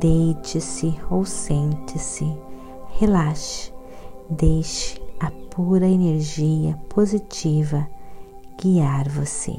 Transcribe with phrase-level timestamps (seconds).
[0.00, 2.24] Deite-se ou sente-se,
[2.98, 3.70] relaxe,
[4.30, 7.86] deixe a pura energia positiva
[8.58, 9.54] guiar você.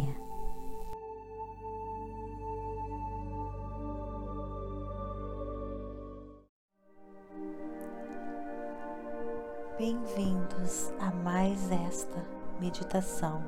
[9.78, 12.26] Bem-vindos a mais esta
[12.60, 13.44] meditação.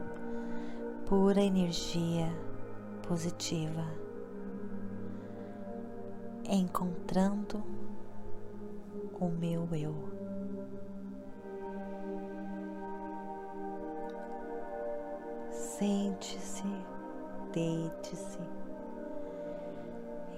[1.07, 2.31] Pura energia
[3.07, 4.04] positiva
[6.47, 7.63] encontrando
[9.19, 9.95] o meu eu.
[15.51, 16.63] Sente-se,
[17.51, 18.39] deite-se,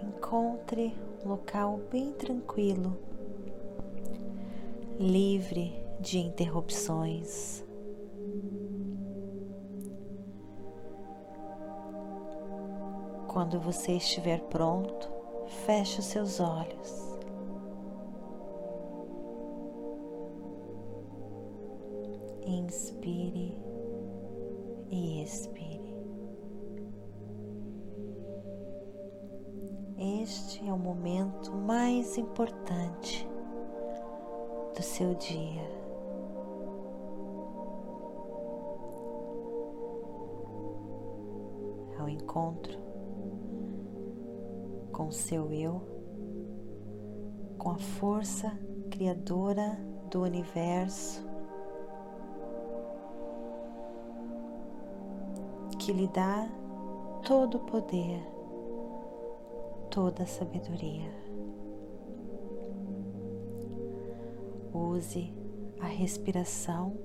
[0.02, 2.98] encontre um local bem tranquilo,
[5.00, 7.64] livre de interrupções.
[13.28, 15.17] Quando você estiver pronto,
[15.48, 17.08] feche os seus olhos.
[22.46, 23.58] Inspire
[24.90, 25.96] e expire.
[29.98, 33.28] Este é o momento mais importante
[34.76, 35.78] do seu dia.
[41.98, 42.87] Ao encontro
[44.98, 45.80] com seu eu,
[47.60, 48.52] com a força
[48.90, 51.24] criadora do universo
[55.78, 56.50] que lhe dá
[57.24, 58.26] todo o poder,
[59.92, 61.14] toda a sabedoria.
[64.74, 65.32] Use
[65.80, 66.98] a respiração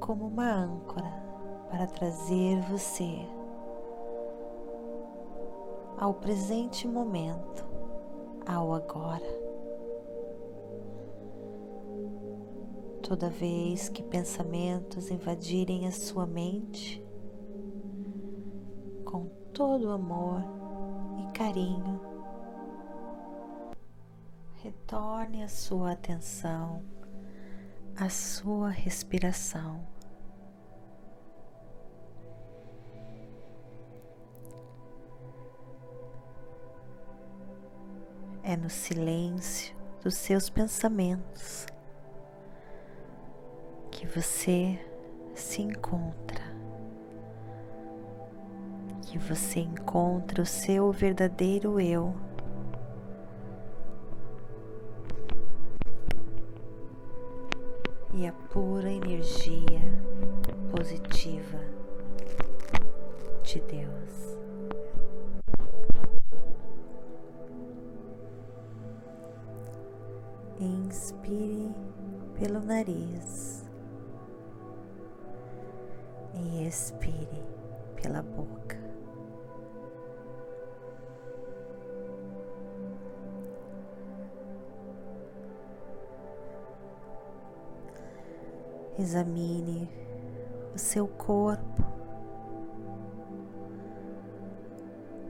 [0.00, 1.22] como uma âncora
[1.68, 3.41] para trazer você
[6.02, 7.64] ao presente momento,
[8.44, 9.24] ao agora.
[13.00, 17.00] Toda vez que pensamentos invadirem a sua mente,
[19.04, 20.42] com todo amor
[21.20, 22.00] e carinho,
[24.60, 26.82] retorne a sua atenção
[27.94, 29.86] à sua respiração.
[38.44, 41.66] É no silêncio dos seus pensamentos
[43.90, 44.80] que você
[45.32, 46.42] se encontra,
[49.02, 52.14] que você encontra o seu verdadeiro eu.
[58.14, 59.80] E a pura energia
[60.70, 61.58] positiva
[63.44, 64.21] de Deus.
[72.42, 73.64] Pelo nariz.
[76.34, 77.44] E expire
[77.94, 78.76] pela boca.
[88.98, 89.88] Examine
[90.74, 91.84] o seu corpo,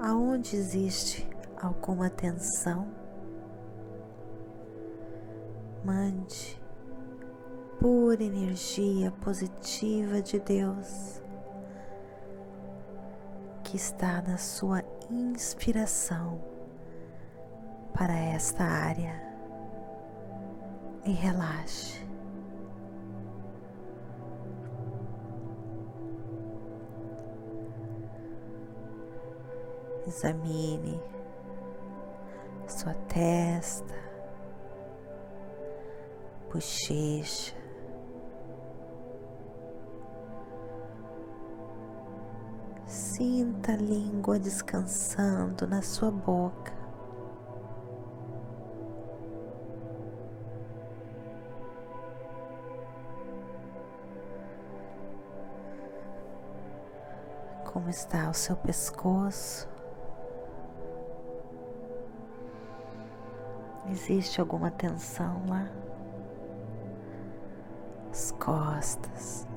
[0.01, 1.29] aonde existe
[1.61, 2.89] alguma tensão?
[5.85, 6.62] Mande
[7.83, 11.21] pura energia positiva de Deus
[13.65, 16.41] que está na sua inspiração
[17.93, 19.21] para esta área
[21.05, 22.07] e relaxe.
[30.07, 31.01] Examine
[32.69, 33.95] sua testa,
[36.53, 37.62] bochecha.
[43.13, 46.73] Sinta a língua descansando na sua boca.
[57.71, 59.69] Como está o seu pescoço?
[63.91, 65.71] Existe alguma tensão lá?
[68.11, 69.52] As costas.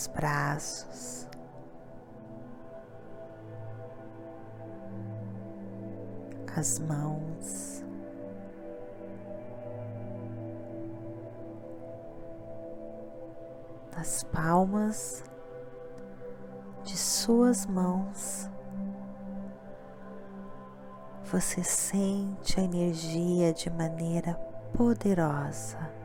[0.00, 1.28] Os braços.
[6.56, 7.84] As mãos.
[13.94, 15.22] as palmas
[16.82, 18.48] de suas mãos,
[21.24, 24.32] você sente a energia de maneira
[24.72, 25.99] poderosa.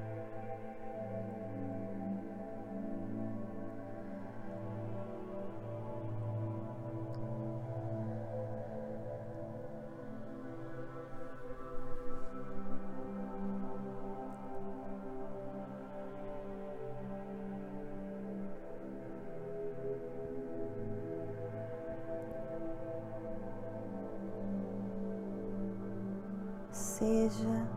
[26.98, 27.68] Seja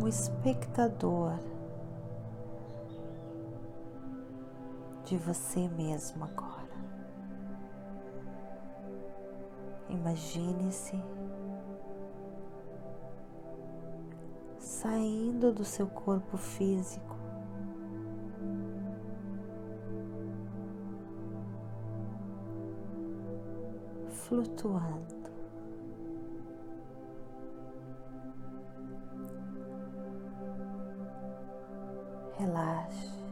[0.00, 1.36] um espectador
[5.04, 6.62] de você mesmo agora.
[9.88, 11.02] Imagine-se
[14.56, 17.16] saindo do seu corpo físico.
[24.10, 25.23] Flutuando.
[32.38, 33.24] Relaxe.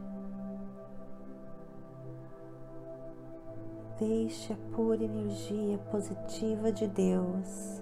[3.98, 7.80] Deixe a pura energia positiva de Deus,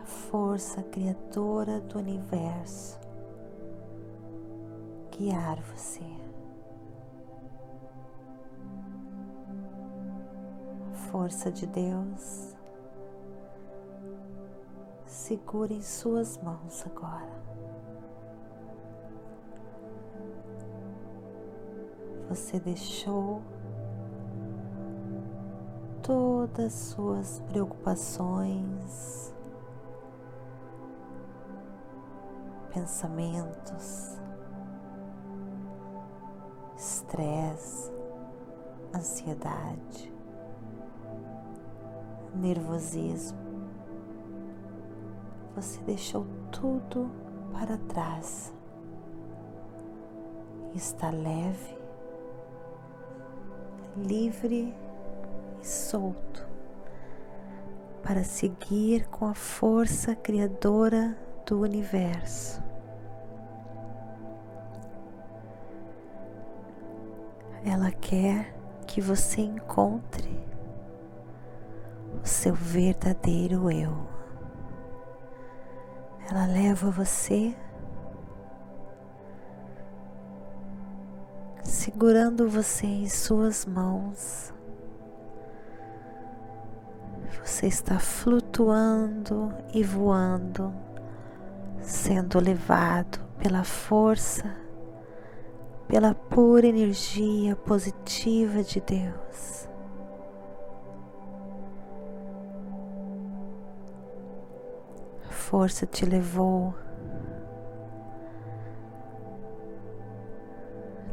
[0.00, 2.98] a força criadora do universo,
[5.10, 6.04] guiar você.
[10.92, 12.54] A força de Deus
[15.06, 17.55] segura em suas mãos agora.
[22.28, 23.40] Você deixou
[26.02, 29.34] todas suas preocupações,
[32.72, 34.18] pensamentos,
[36.76, 37.92] estresse,
[38.94, 40.12] ansiedade,
[42.34, 43.38] nervosismo.
[45.54, 47.10] Você deixou tudo
[47.52, 48.52] para trás.
[50.74, 51.75] Está leve
[53.96, 54.74] livre
[55.60, 56.46] e solto
[58.02, 62.62] para seguir com a força criadora do universo.
[67.64, 68.54] Ela quer
[68.86, 70.30] que você encontre
[72.22, 74.06] o seu verdadeiro eu.
[76.30, 77.56] Ela leva você
[81.96, 84.52] segurando você em suas mãos.
[87.42, 90.74] Você está flutuando e voando,
[91.80, 94.44] sendo levado pela força,
[95.88, 99.66] pela pura energia positiva de Deus.
[105.26, 106.74] A força te levou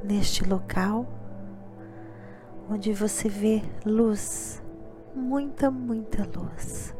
[0.04, 1.06] neste local
[2.70, 4.62] onde você vê luz,
[5.16, 6.96] muita, muita luz,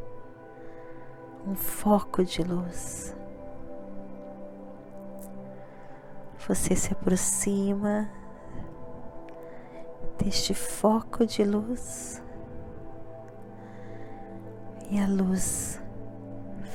[1.46, 3.14] um foco de luz.
[6.46, 8.10] Você se aproxima
[10.18, 12.22] deste foco de luz
[14.90, 15.80] e a luz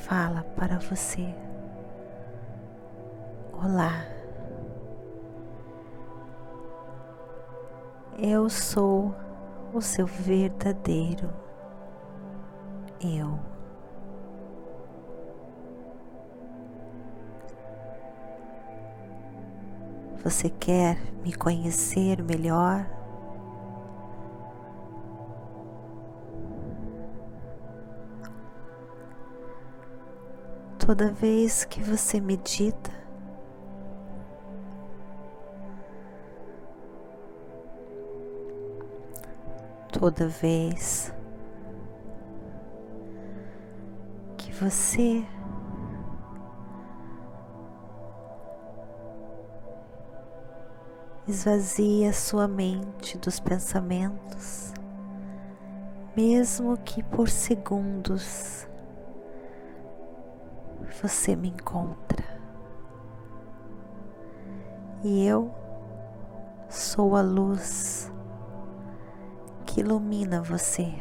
[0.08, 1.36] fala para você:
[3.54, 4.19] Olá.
[8.22, 9.16] Eu sou
[9.74, 11.30] o seu verdadeiro
[13.02, 13.40] eu.
[20.24, 22.86] Você quer me conhecer melhor?
[30.78, 32.92] Toda vez que você medita,
[40.00, 41.14] toda vez
[44.38, 45.26] que você
[51.28, 54.74] Esvazie a sua mente dos pensamentos,
[56.16, 58.66] mesmo que por segundos
[61.04, 62.26] você me encontra.
[65.04, 65.54] E eu
[66.70, 68.12] sou a luz
[69.70, 70.92] que ilumina você.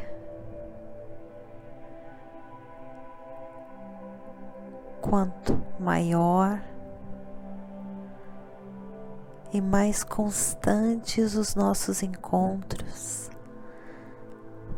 [5.01, 6.61] Quanto maior
[9.51, 13.31] e mais constantes os nossos encontros,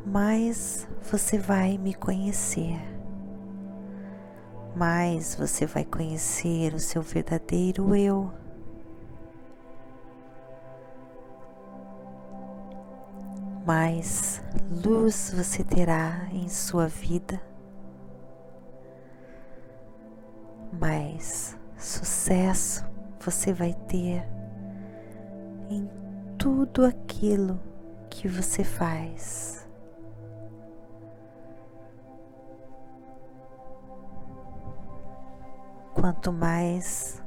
[0.05, 2.79] mais você vai me conhecer,
[4.73, 8.40] mais você vai conhecer o seu verdadeiro eu.
[13.65, 14.41] Mais
[14.83, 17.39] luz você terá em sua vida,
[20.73, 22.83] mais sucesso
[23.19, 24.27] você vai ter
[25.69, 25.87] em
[26.39, 27.59] tudo aquilo
[28.09, 29.69] que você faz.
[35.93, 37.21] Quanto mais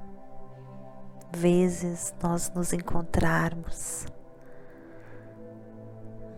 [1.33, 4.07] vezes nós nos encontrarmos,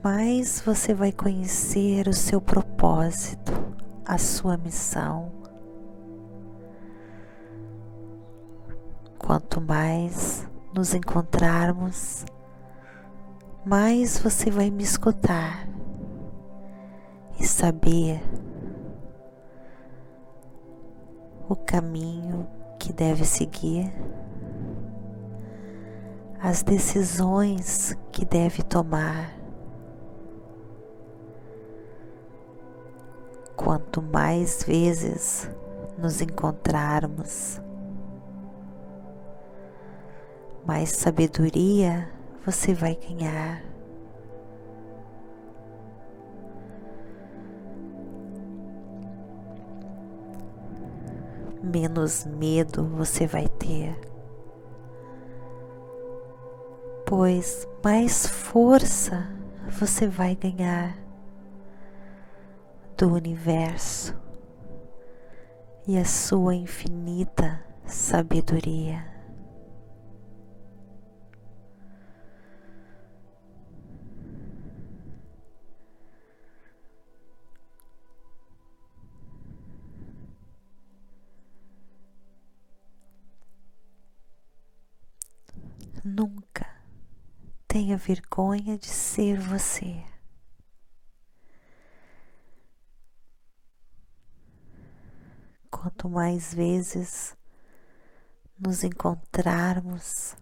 [0.09, 3.51] mais você vai conhecer o seu propósito,
[4.05, 5.33] a sua missão.
[9.19, 12.25] Quanto mais nos encontrarmos,
[13.65, 15.69] mais você vai me escutar
[17.41, 18.23] e saber
[21.49, 22.47] o caminho
[22.79, 23.93] que deve seguir,
[26.41, 29.46] as decisões que deve tomar.
[33.57, 35.51] Quanto mais vezes
[35.99, 37.61] nos encontrarmos,
[40.67, 42.09] mais sabedoria
[42.45, 43.63] você vai ganhar.
[51.63, 53.99] Menos medo você vai ter,
[57.07, 59.27] pois mais força
[59.69, 61.06] você vai ganhar
[62.97, 64.17] do universo
[65.87, 69.15] e a sua infinita sabedoria.
[86.03, 86.67] Nunca
[87.69, 90.16] tenha vergonha de ser você.
[96.07, 97.37] Quanto mais vezes
[98.57, 100.37] nos encontrarmos,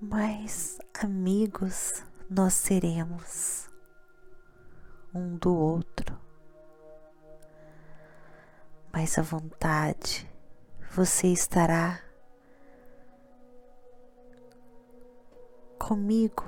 [0.00, 3.68] mais amigos nós seremos
[5.12, 6.16] um do outro,
[8.92, 10.30] mais à vontade
[10.92, 12.00] você estará
[15.80, 16.44] comigo,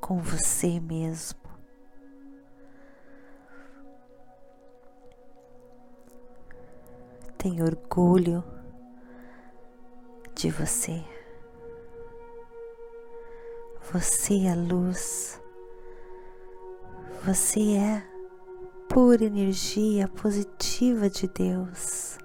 [0.00, 1.43] com você mesmo.
[7.44, 8.42] Tenho orgulho
[10.34, 11.04] de você.
[13.92, 15.38] Você é luz.
[17.22, 18.02] Você é
[18.88, 22.16] pura energia positiva de Deus.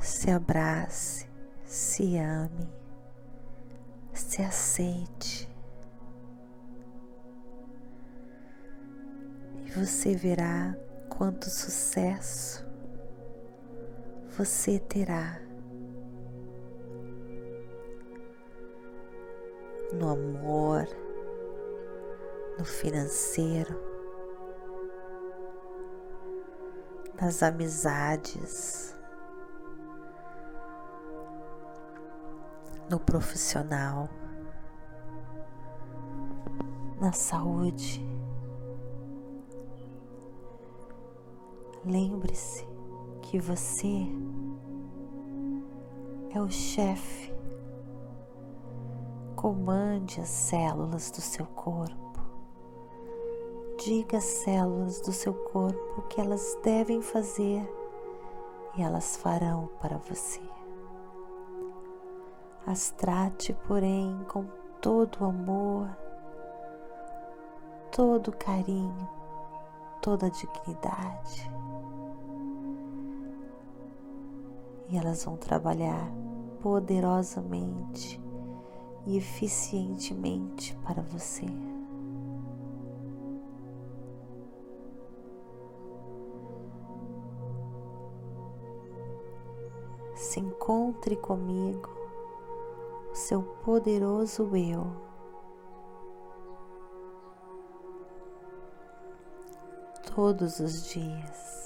[0.00, 1.28] se abrace,
[1.64, 2.68] se ame,
[4.12, 5.31] se aceite.
[9.76, 10.76] Você verá
[11.08, 12.64] quanto sucesso
[14.36, 15.40] você terá
[19.92, 20.86] no amor,
[22.58, 23.78] no financeiro,
[27.20, 28.92] nas amizades.
[32.92, 34.06] no profissional,
[37.00, 38.11] na saúde.
[41.84, 42.64] Lembre-se
[43.22, 44.06] que você
[46.30, 47.34] é o chefe.
[49.34, 52.20] Comande as células do seu corpo.
[53.84, 57.68] Diga às células do seu corpo o que elas devem fazer
[58.76, 60.40] e elas farão para você.
[62.64, 64.46] As trate, porém, com
[64.80, 65.88] todo amor,
[67.90, 69.08] todo carinho,
[70.00, 71.50] toda dignidade.
[74.92, 76.12] E elas vão trabalhar
[76.60, 78.20] poderosamente
[79.06, 81.46] e eficientemente para você.
[90.14, 91.88] Se encontre comigo,
[93.10, 94.86] o seu poderoso eu.
[100.14, 101.61] Todos os dias,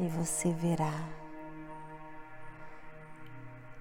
[0.00, 1.08] e você verá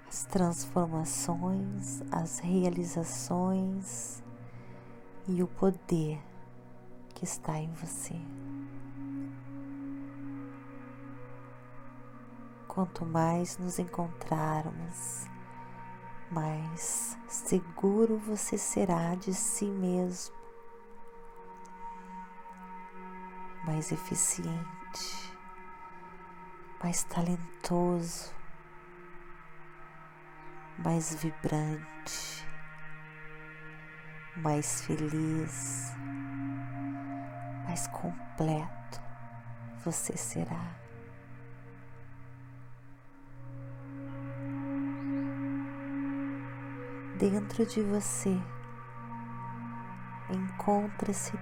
[0.07, 4.21] as transformações, as realizações
[5.27, 6.21] e o poder
[7.15, 8.15] que está em você.
[12.67, 15.27] Quanto mais nos encontrarmos,
[16.31, 20.35] mais seguro você será de si mesmo,
[23.65, 25.32] mais eficiente,
[26.83, 28.33] mais talentoso
[30.77, 32.47] mais vibrante,
[34.37, 35.93] mais feliz,
[37.65, 39.01] mais completo
[39.83, 40.75] você será.
[47.17, 48.37] Dentro de você
[50.29, 51.33] encontra-se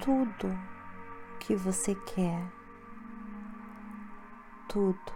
[0.00, 0.56] tudo
[1.40, 2.40] que você quer,
[4.68, 5.12] tudo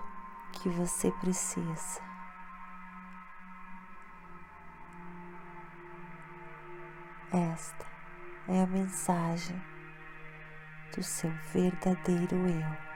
[0.53, 2.01] que você precisa.
[7.33, 7.87] Esta
[8.49, 9.61] é a mensagem
[10.95, 12.91] do seu verdadeiro eu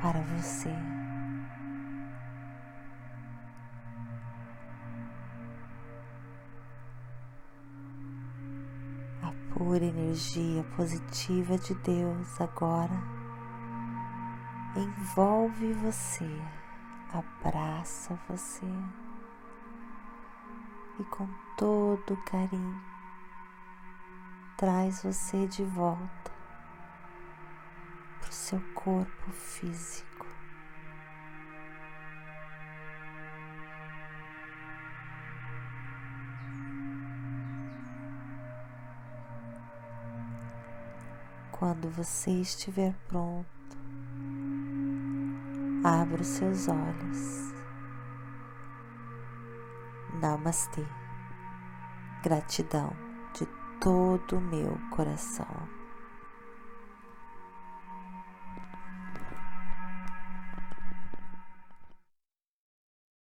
[0.00, 0.70] para você.
[9.22, 13.19] A pura energia positiva de Deus agora
[14.76, 16.30] envolve você,
[17.12, 18.66] abraça você
[20.98, 22.90] e com todo carinho
[24.60, 26.30] traz você de volta
[28.20, 30.26] para o seu corpo físico.
[41.50, 43.59] Quando você estiver pronto,
[45.84, 47.54] abra os seus olhos.
[50.20, 50.84] Namastê.
[52.22, 52.92] Gratidão
[53.32, 53.46] de
[53.80, 55.79] todo o meu coração.